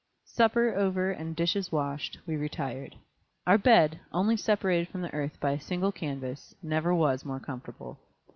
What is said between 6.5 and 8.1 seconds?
never was more comfortable.